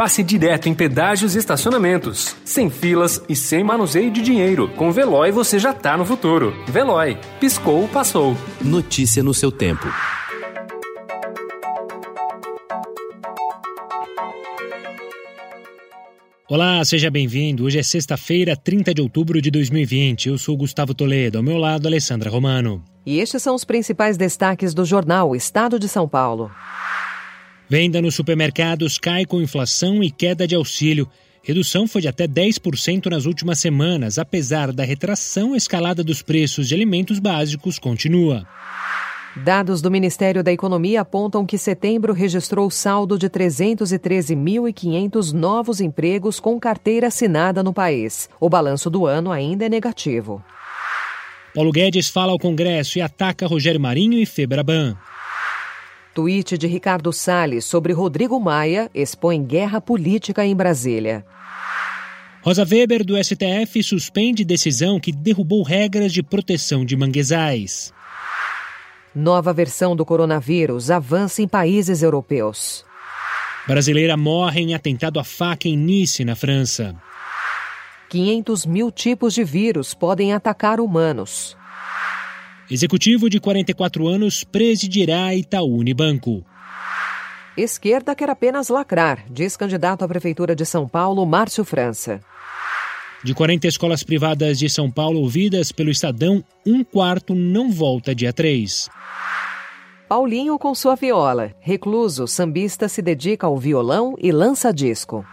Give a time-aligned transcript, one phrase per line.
[0.00, 2.34] passe direto em pedágios e estacionamentos.
[2.42, 4.66] Sem filas e sem manuseio de dinheiro.
[4.70, 6.54] Com Veloy você já tá no futuro.
[6.66, 7.18] Veloy.
[7.38, 8.34] Piscou, passou.
[8.62, 9.86] Notícia no seu tempo.
[16.48, 17.64] Olá, seja bem-vindo.
[17.64, 20.30] Hoje é sexta-feira, 30 de outubro de 2020.
[20.30, 22.82] Eu sou Gustavo Toledo, ao meu lado, Alessandra Romano.
[23.04, 26.50] E estes são os principais destaques do jornal Estado de São Paulo.
[27.70, 31.08] Venda nos supermercados cai com inflação e queda de auxílio.
[31.40, 36.74] Redução foi de até 10% nas últimas semanas, apesar da retração escalada dos preços de
[36.74, 38.44] alimentos básicos continua.
[39.36, 46.58] Dados do Ministério da Economia apontam que setembro registrou saldo de 313.500 novos empregos com
[46.58, 48.28] carteira assinada no país.
[48.40, 50.42] O balanço do ano ainda é negativo.
[51.54, 54.96] Paulo Guedes fala ao Congresso e ataca Rogério Marinho e Febraban.
[56.20, 61.24] Tweet de Ricardo Salles sobre Rodrigo Maia expõe guerra política em Brasília.
[62.42, 67.90] Rosa Weber, do STF, suspende decisão que derrubou regras de proteção de manguezais.
[69.14, 72.84] Nova versão do coronavírus avança em países europeus.
[73.66, 76.94] Brasileira morre em atentado à faca em Nice, na França.
[78.10, 81.56] 500 mil tipos de vírus podem atacar humanos.
[82.70, 86.44] Executivo de 44 anos presidirá Itaú Unibanco.
[87.56, 92.20] Esquerda quer apenas lacrar, diz candidato à Prefeitura de São Paulo, Márcio França.
[93.24, 98.32] De 40 escolas privadas de São Paulo ouvidas pelo Estadão, um quarto não volta dia
[98.32, 98.88] 3.
[100.08, 101.52] Paulinho com sua viola.
[101.60, 105.24] Recluso, sambista se dedica ao violão e lança disco.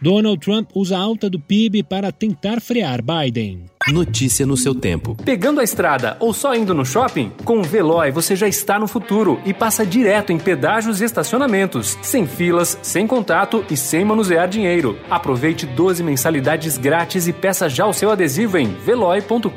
[0.00, 3.66] Donald Trump usa a alta do PIB para tentar frear Biden.
[3.88, 5.16] Notícia no seu tempo.
[5.24, 7.32] Pegando a estrada ou só indo no shopping?
[7.44, 11.98] Com o Veloy você já está no futuro e passa direto em pedágios e estacionamentos,
[12.02, 14.98] sem filas, sem contato e sem manusear dinheiro.
[15.10, 19.48] Aproveite 12 mensalidades grátis e peça já o seu adesivo em veloy.com.br.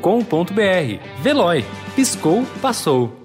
[1.22, 1.64] Veloy.
[1.94, 3.21] Piscou, passou.